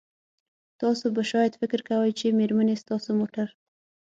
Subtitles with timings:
[0.81, 3.47] تاسو به شاید فکر کوئ چې میرمنې ستاسو موټر